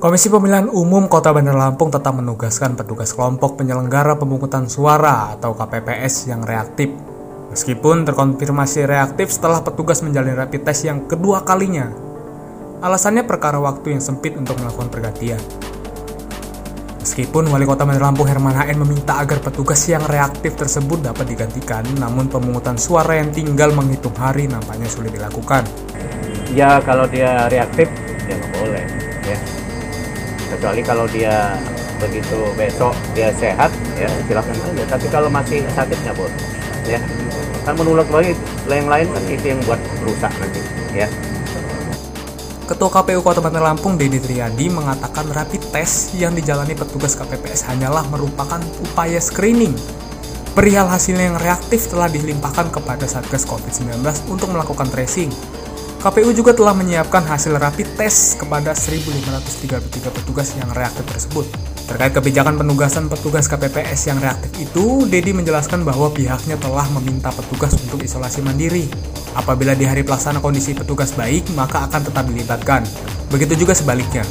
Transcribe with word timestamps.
Komisi 0.00 0.32
Pemilihan 0.32 0.72
Umum 0.72 1.12
Kota 1.12 1.28
Bandar 1.28 1.52
Lampung 1.52 1.92
tetap 1.92 2.16
menugaskan 2.16 2.72
petugas 2.72 3.12
kelompok 3.12 3.60
penyelenggara 3.60 4.16
pemungutan 4.16 4.64
suara 4.64 5.36
atau 5.36 5.52
KPPS 5.52 6.24
yang 6.32 6.40
reaktif. 6.40 6.88
Meskipun 7.52 8.08
terkonfirmasi 8.08 8.88
reaktif 8.88 9.28
setelah 9.28 9.60
petugas 9.60 10.00
menjalani 10.00 10.40
rapid 10.40 10.64
test 10.64 10.88
yang 10.88 11.04
kedua 11.04 11.44
kalinya. 11.44 11.92
Alasannya 12.80 13.28
perkara 13.28 13.60
waktu 13.60 13.92
yang 13.92 14.00
sempit 14.00 14.40
untuk 14.40 14.56
melakukan 14.64 14.88
pergantian. 14.88 15.36
Meskipun 17.04 17.52
Wali 17.52 17.68
Kota 17.68 17.84
Bandar 17.84 18.08
Lampung 18.08 18.24
Herman 18.24 18.56
HN 18.56 18.80
meminta 18.80 19.20
agar 19.20 19.44
petugas 19.44 19.84
yang 19.84 20.00
reaktif 20.08 20.56
tersebut 20.56 21.04
dapat 21.04 21.28
digantikan, 21.28 21.84
namun 22.00 22.32
pemungutan 22.32 22.80
suara 22.80 23.20
yang 23.20 23.36
tinggal 23.36 23.68
menghitung 23.76 24.16
hari 24.16 24.48
nampaknya 24.48 24.88
sulit 24.88 25.12
dilakukan. 25.12 25.68
Ya 26.56 26.80
kalau 26.88 27.04
dia 27.04 27.52
reaktif 27.52 27.92
ya 28.24 28.32
nggak 28.40 28.52
boleh 28.64 28.84
ya. 29.28 29.59
Kecuali 30.50 30.82
kalau 30.82 31.06
dia 31.06 31.54
begitu 32.00 32.50
besok 32.58 32.96
dia 33.14 33.30
sehat 33.38 33.70
ya 33.94 34.10
silakan 34.26 34.56
aja. 34.58 34.84
Tapi 34.90 35.06
kalau 35.08 35.28
masih 35.30 35.62
sakit 35.72 35.98
nggak 36.02 36.16
boleh 36.18 36.36
ya. 36.90 37.00
Kan 37.62 37.76
menular 37.76 38.08
lagi 38.08 38.34
yang 38.66 38.88
lain 38.90 39.06
kan 39.12 39.22
itu 39.28 39.46
yang 39.54 39.60
buat 39.68 39.80
rusak 40.02 40.32
nanti 40.42 40.60
ya. 40.96 41.06
Ketua 42.70 42.86
KPU 42.86 43.18
Kota 43.26 43.42
Bandar 43.42 43.66
Lampung 43.66 43.98
Dedi 43.98 44.22
Triadi 44.22 44.70
mengatakan 44.70 45.26
rapid 45.34 45.74
test 45.74 46.14
yang 46.14 46.38
dijalani 46.38 46.78
petugas 46.78 47.18
KPPS 47.18 47.66
hanyalah 47.66 48.06
merupakan 48.06 48.62
upaya 48.86 49.18
screening. 49.18 49.74
Perihal 50.54 50.86
hasilnya 50.86 51.34
yang 51.34 51.38
reaktif 51.42 51.90
telah 51.90 52.06
dilimpahkan 52.06 52.70
kepada 52.70 53.10
Satgas 53.10 53.42
COVID-19 53.46 54.02
untuk 54.30 54.54
melakukan 54.54 54.86
tracing. 54.86 55.34
KPU 56.00 56.32
juga 56.32 56.56
telah 56.56 56.72
menyiapkan 56.72 57.20
hasil 57.28 57.60
rapid 57.60 57.92
test 58.00 58.40
kepada 58.40 58.72
1.533 58.72 60.08
petugas 60.08 60.56
yang 60.56 60.72
reaktif 60.72 61.04
tersebut. 61.04 61.44
Terkait 61.84 62.16
kebijakan 62.16 62.56
penugasan 62.56 63.04
petugas 63.12 63.44
KPPS 63.44 64.08
yang 64.08 64.16
reaktif 64.16 64.48
itu, 64.56 65.04
Dedi 65.04 65.36
menjelaskan 65.36 65.84
bahwa 65.84 66.08
pihaknya 66.08 66.56
telah 66.56 66.88
meminta 66.96 67.28
petugas 67.28 67.76
untuk 67.84 68.00
isolasi 68.00 68.40
mandiri. 68.40 68.88
Apabila 69.36 69.76
di 69.76 69.84
hari 69.84 70.00
pelaksana 70.00 70.40
kondisi 70.40 70.72
petugas 70.72 71.12
baik, 71.12 71.44
maka 71.52 71.84
akan 71.84 72.00
tetap 72.00 72.24
dilibatkan. 72.32 72.80
Begitu 73.28 73.68
juga 73.68 73.76
sebaliknya. 73.76 74.24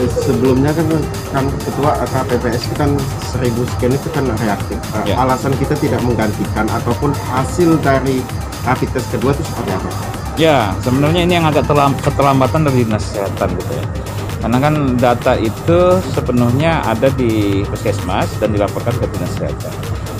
sebelumnya 0.00 0.72
kan 0.76 0.88
kan 1.32 1.44
ketua 1.60 1.92
KPPS 2.04 2.68
itu 2.68 2.76
kan 2.76 2.92
seribu 3.32 3.64
sekian 3.76 3.96
itu 3.96 4.08
kan 4.12 4.28
reaktif. 4.44 4.76
Ya. 5.08 5.16
Alasan 5.24 5.56
kita 5.56 5.72
tidak 5.80 6.04
menggantikan 6.04 6.68
ataupun 6.68 7.16
hasil 7.32 7.80
dari 7.80 8.20
rapid 8.68 8.92
test 8.92 9.08
kedua 9.08 9.32
itu 9.32 9.44
seperti 9.44 9.72
apa? 9.72 10.19
Ya, 10.38 10.70
sebenarnya 10.82 11.26
ini 11.26 11.34
yang 11.40 11.46
agak 11.48 11.66
terlam- 11.66 11.98
keterlambatan 11.98 12.68
dari 12.68 12.86
dinas 12.86 13.10
kesehatan 13.10 13.58
gitu 13.58 13.72
ya. 13.74 13.84
Karena 14.40 14.56
kan 14.56 14.74
data 14.96 15.36
itu 15.36 16.00
sepenuhnya 16.16 16.80
ada 16.86 17.12
di 17.12 17.60
puskesmas 17.68 18.30
dan 18.40 18.56
dilaporkan 18.56 18.94
ke 18.96 19.04
dinas 19.10 19.32
kesehatan. 19.36 19.72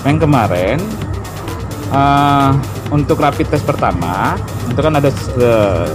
Yang 0.05 0.19
kemarin 0.29 0.79
eh, 1.95 2.51
untuk 2.93 3.23
rapid 3.23 3.49
test 3.49 3.65
pertama 3.65 4.37
itu 4.69 4.81
kan 4.81 4.93
ada 4.99 5.09
eh, 5.41 5.89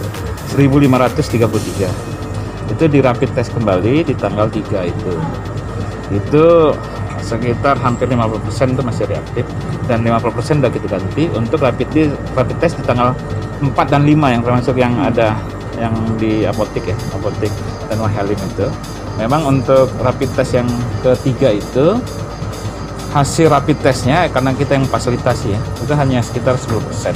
1533. 0.58 2.74
Itu 2.74 2.84
di 2.90 3.00
rapid 3.04 3.30
test 3.38 3.54
kembali 3.54 4.10
di 4.10 4.14
tanggal 4.18 4.50
3 4.50 4.90
itu. 4.90 5.14
Itu 6.10 6.74
sekitar 7.26 7.82
hampir 7.82 8.06
50% 8.06 8.78
itu 8.78 8.86
masih 8.86 9.10
reaktif 9.10 9.46
dan 9.90 10.06
50% 10.06 10.62
sudah 10.62 10.70
kita 10.70 10.86
ganti 10.86 11.26
untuk 11.34 11.66
rapid 11.66 11.90
di, 11.90 12.06
rapid 12.38 12.58
test 12.62 12.78
di 12.78 12.86
tanggal 12.86 13.18
4 13.72 13.94
dan 13.94 14.04
5 14.04 14.34
yang 14.34 14.42
termasuk 14.44 14.76
yang 14.78 14.94
ada 15.02 15.34
yang 15.76 15.94
di 16.16 16.48
apotek 16.48 16.92
ya 16.92 16.98
apotek 17.16 17.52
dan 17.92 17.98
Wahalim 18.00 18.38
itu. 18.38 18.68
Memang 19.16 19.48
untuk 19.48 19.88
rapid 20.04 20.28
test 20.36 20.60
yang 20.60 20.68
ketiga 21.00 21.56
itu 21.56 21.96
hasil 23.16 23.48
rapid 23.48 23.80
testnya 23.80 24.28
karena 24.28 24.52
kita 24.52 24.76
yang 24.76 24.84
fasilitasi 24.92 25.56
ya 25.56 25.60
itu 25.80 25.94
hanya 25.96 26.20
sekitar 26.20 26.60
10% 26.60 27.16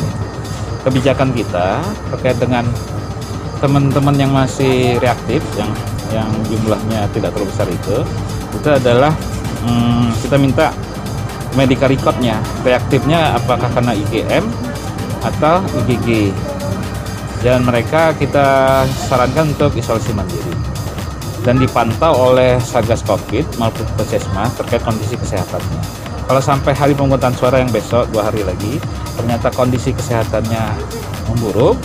kebijakan 0.87 1.35
kita 1.35 1.83
terkait 2.15 2.39
dengan 2.39 2.63
teman-teman 3.59 4.15
yang 4.15 4.31
masih 4.31 4.95
reaktif 5.03 5.43
yang 5.59 5.67
yang 6.15 6.31
jumlahnya 6.47 7.03
tidak 7.11 7.35
terlalu 7.35 7.51
besar 7.51 7.67
itu 7.67 7.97
itu 8.55 8.69
adalah 8.71 9.11
hmm, 9.67 10.07
kita 10.23 10.35
minta 10.39 10.71
medical 11.59 11.91
recordnya 11.91 12.39
reaktifnya 12.63 13.35
apakah 13.35 13.67
karena 13.67 13.91
IgM 13.91 14.47
atau 15.23 15.63
IgG 15.87 16.31
dan 17.39 17.63
mereka 17.63 18.11
kita 18.19 18.83
sarankan 19.07 19.51
untuk 19.55 19.71
isolasi 19.79 20.11
mandiri 20.11 20.55
dan 21.47 21.55
dipantau 21.55 22.35
oleh 22.35 22.59
Satgas 22.59 22.99
Covid 23.07 23.47
maupun 23.55 23.87
Puskesmas 23.95 24.51
terkait 24.59 24.83
kondisi 24.83 25.15
kesehatannya. 25.15 25.81
Kalau 26.29 26.41
sampai 26.43 26.75
hari 26.75 26.93
pemungutan 26.93 27.33
suara 27.33 27.63
yang 27.63 27.71
besok 27.71 28.05
dua 28.11 28.27
hari 28.29 28.43
lagi 28.43 28.77
ternyata 29.17 29.49
kondisi 29.49 29.95
kesehatannya 29.95 30.61
memburuk, 31.31 31.79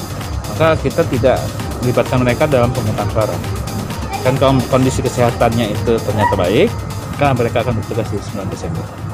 maka 0.53 0.77
kita 0.83 1.06
tidak 1.09 1.39
melibatkan 1.81 2.21
mereka 2.21 2.44
dalam 2.44 2.69
pemungutan 2.75 3.09
suara. 3.15 3.37
Dan 4.25 4.34
kalau 4.41 4.56
kondisi 4.69 5.05
kesehatannya 5.05 5.73
itu 5.73 5.97
ternyata 6.00 6.34
baik, 6.37 6.69
maka 7.15 7.27
mereka 7.37 7.56
akan 7.62 7.77
bertugas 7.78 8.09
di 8.11 8.19
9 8.21 8.53
Desember. 8.53 9.14